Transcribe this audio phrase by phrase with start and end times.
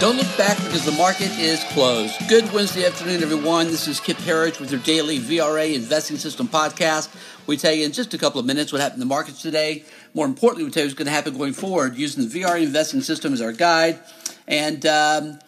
[0.00, 2.14] Don't look back because the market is closed.
[2.26, 3.66] Good Wednesday afternoon, everyone.
[3.66, 7.14] This is Kip Herriage with your daily VRA Investing System podcast.
[7.46, 9.84] We tell you in just a couple of minutes what happened in the markets today.
[10.14, 13.02] More importantly, we tell you what's going to happen going forward using the VRA Investing
[13.02, 13.98] System as our guide.
[14.48, 15.38] And um,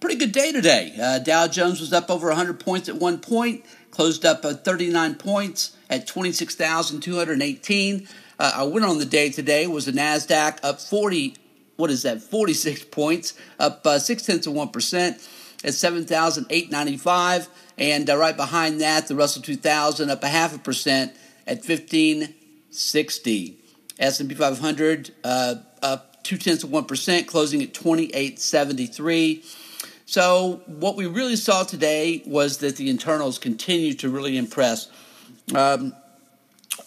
[0.00, 0.94] pretty good day today.
[0.98, 5.16] Uh, Dow Jones was up over 100 points at one point, closed up uh, 39
[5.16, 8.08] points at 26,218.
[8.38, 11.36] Uh, our winner on the day today was the NASDAQ up 40
[11.76, 15.28] what is that, 46 points, up uh, six tenths of 1%
[15.64, 17.48] at 7,895.
[17.76, 21.12] And uh, right behind that, the Russell 2000 up a half a percent
[21.46, 23.58] at 1560.
[23.98, 29.44] S&P 500 uh, up two tenths of 1%, closing at 2873.
[30.06, 34.88] So what we really saw today was that the internals continue to really impress.
[35.54, 35.94] Um,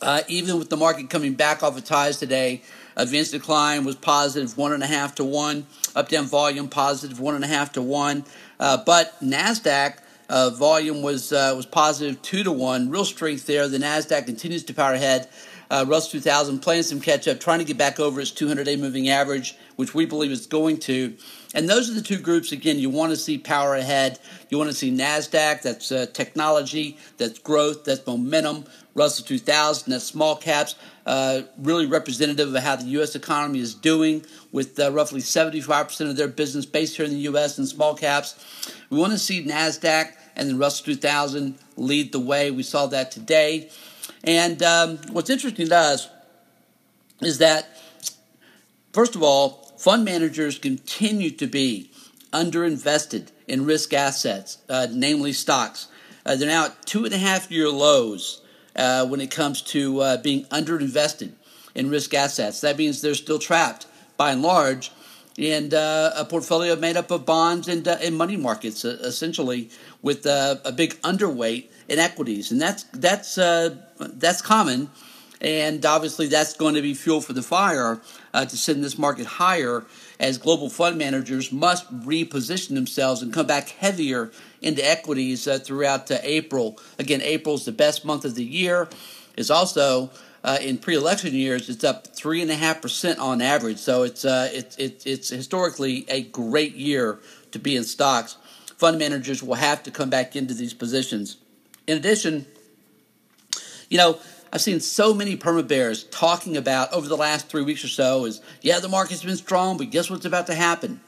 [0.02, 2.62] uh, even with the market coming back off of ties today,
[2.98, 5.68] Advanced decline was positive one and a half to one.
[5.96, 8.26] Up down volume positive one and a half to one.
[8.60, 12.90] Uh, but Nasdaq uh, volume was uh, was positive two to one.
[12.90, 13.68] Real strength there.
[13.68, 15.30] The Nasdaq continues to power ahead.
[15.70, 18.76] Uh, Russell 2000 playing some catch up, trying to get back over its 200 day
[18.76, 21.16] moving average, which we believe it's going to.
[21.54, 24.20] And those are the two groups, again, you want to see power ahead.
[24.50, 28.66] You want to see NASDAQ, that's uh, technology, that's growth, that's momentum.
[28.94, 33.16] Russell 2000, that's small caps, uh, really representative of how the U.S.
[33.16, 37.60] economy is doing, with uh, roughly 75% of their business based here in the U.S.
[37.60, 38.74] in small caps.
[38.90, 42.52] We want to see NASDAQ and then Russell 2000 lead the way.
[42.52, 43.70] We saw that today.
[44.24, 46.10] And um, what's interesting to us
[47.22, 47.80] is that,
[48.94, 51.92] first of all, fund managers continue to be
[52.34, 55.88] underinvested in risk assets, uh, namely stocks.
[56.26, 58.42] Uh, they're now at two and a half year lows
[58.76, 61.32] uh, when it comes to uh, being underinvested
[61.74, 62.62] in risk assets.
[62.62, 63.86] That means they're still trapped,
[64.18, 64.92] by and large,
[65.38, 69.70] in uh, a portfolio made up of bonds and, uh, and money markets, essentially,
[70.02, 72.52] with a big underweight in equities.
[72.52, 74.90] And that's, that's, that's common
[75.40, 78.02] and obviously, that's going to be fuel for the fire
[78.34, 79.86] uh, to send this market higher
[80.20, 84.32] as global fund managers must reposition themselves and come back heavier
[84.62, 86.80] into equities uh, throughout uh, April.
[86.98, 88.90] Again, April is the best month of the year.
[89.36, 90.10] Is also
[90.44, 93.78] uh, in pre-election years, it's up three and a half percent on average.
[93.78, 97.20] So it's uh, it's it's it's historically a great year
[97.52, 98.38] to be in stocks.
[98.78, 101.38] Fund managers will have to come back into these positions.
[101.88, 102.46] In addition,
[103.90, 104.20] you know
[104.52, 108.26] I've seen so many perma bears talking about over the last three weeks or so
[108.26, 111.02] is yeah, the market's been strong, but guess what's about to happen?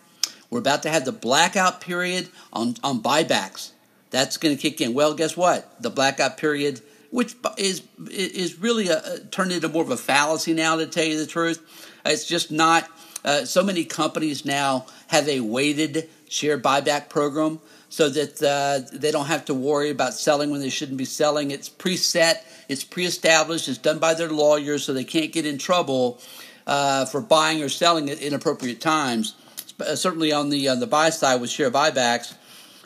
[0.50, 3.72] We're about to have the blackout period on, on buybacks.
[4.10, 4.94] That's going to kick in.
[4.94, 5.82] Well, guess what?
[5.82, 6.82] The blackout period,
[7.12, 11.20] which is is really a, turned into more of a fallacy now, to tell you
[11.20, 11.62] the truth.
[12.06, 12.90] It's just not.
[13.24, 19.12] Uh, so many companies now have a weighted share buyback program so that uh, they
[19.12, 21.52] don't have to worry about selling when they shouldn't be selling.
[21.52, 22.36] It's preset,
[22.68, 26.20] it's pre-established, it's done by their lawyers, so they can't get in trouble
[26.68, 29.36] uh, for buying or selling at inappropriate times.
[29.80, 32.36] Uh, certainly on the on the buy side with share buybacks.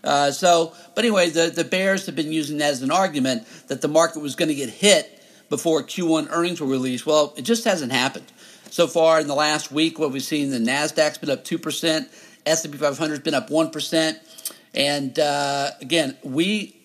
[0.04, 3.82] Uh, so, but anyway, the the bears have been using that as an argument that
[3.82, 7.06] the market was going to get hit before Q1 earnings were released.
[7.06, 8.32] Well, it just hasn't happened
[8.70, 9.98] so far in the last week.
[9.98, 12.10] What we've seen, the Nasdaq's been up two percent,
[12.46, 14.20] S&P 500's been up one percent.
[14.74, 16.76] And uh, again, we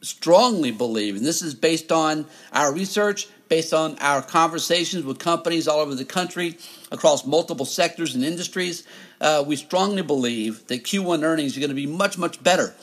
[0.00, 5.68] strongly believe, and this is based on our research, based on our conversations with companies
[5.68, 6.58] all over the country
[6.90, 8.84] across multiple sectors and industries,
[9.20, 12.74] uh, we strongly believe that Q1 earnings are going to be much, much better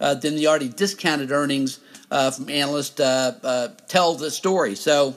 [0.00, 4.74] uh, than the already discounted earnings uh, from analysts uh, uh, tell the story.
[4.74, 5.16] So,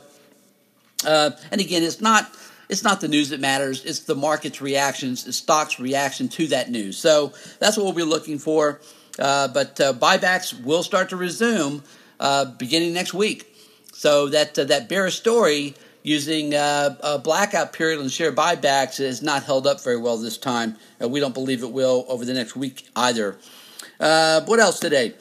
[1.05, 2.29] uh, and again, it's not
[2.69, 3.85] it's not the news that matters.
[3.85, 6.97] It's the market's reactions, the stock's reaction to that news.
[6.97, 8.81] So that's what we'll be looking for.
[9.17, 11.83] Uh, but uh, buybacks will start to resume
[12.19, 13.53] uh, beginning next week.
[13.93, 19.21] So that uh, that bearish story using uh, a blackout period and share buybacks is
[19.21, 20.77] not held up very well this time.
[21.01, 23.37] Uh, we don't believe it will over the next week either.
[23.97, 25.15] what else today?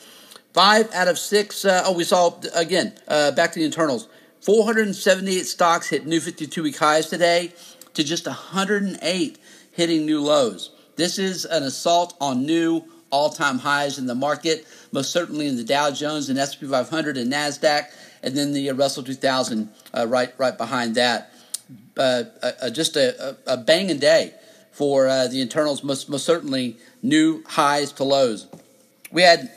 [0.53, 1.65] Five out of six.
[1.65, 2.95] oh, we saw again.
[3.07, 4.09] back to the internals.
[4.41, 7.53] 478 stocks hit new 52 week highs today
[7.95, 9.39] to just 108
[9.73, 10.71] hitting new lows.
[10.97, 15.57] This is an assault on new all time highs in the market, most certainly in
[15.57, 17.87] the Dow Jones and S&P 500 and NASDAQ,
[18.23, 21.33] and then the Russell 2000 uh, right, right behind that.
[21.97, 24.33] Uh, uh, just a, a, banging day
[24.71, 28.47] for uh, the internals, most, most certainly new highs to lows.
[29.11, 29.51] We had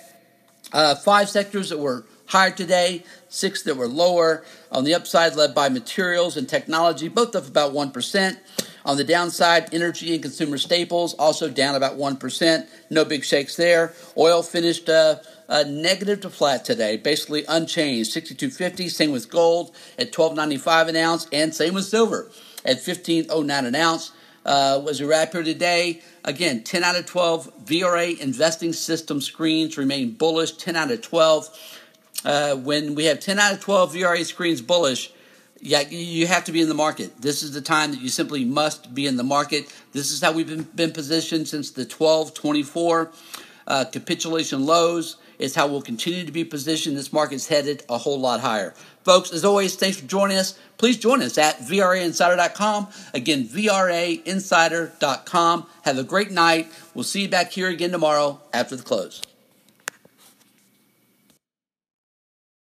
[0.72, 4.44] uh, five sectors that were higher today, six that were lower.
[4.72, 8.38] On the upside, led by materials and technology, both up about 1%.
[8.86, 12.68] On the downside, energy and consumer staples also down about 1%.
[12.90, 13.94] No big shakes there.
[14.18, 15.18] Oil finished uh,
[15.50, 18.14] uh, negative to flat today, basically unchanged.
[18.14, 18.90] 62.50.
[18.90, 22.30] Same with gold at 12.95 an ounce, and same with silver
[22.64, 24.12] at 15.09 an ounce.
[24.46, 29.78] Uh, as we wrap here today, again, 10 out of 12 VRA investing system screens
[29.78, 30.54] remain bullish.
[30.54, 31.80] 10 out of 12.
[32.26, 35.12] Uh, when we have 10 out of 12 VRA screens bullish,
[35.62, 37.22] yeah, you have to be in the market.
[37.22, 39.74] This is the time that you simply must be in the market.
[39.92, 43.12] This is how we've been, been positioned since the 1224
[43.68, 45.18] uh, capitulation lows.
[45.38, 46.98] Is how we'll continue to be positioned.
[46.98, 48.74] This market's headed a whole lot higher.
[49.06, 50.60] Folks, as always, thanks for joining us.
[50.78, 52.90] Please join us at VRAinsider.com.
[53.14, 55.66] Again, VRAinsider.com.
[55.84, 56.70] Have a great night.
[56.94, 59.22] We'll see you back here again tomorrow after the close.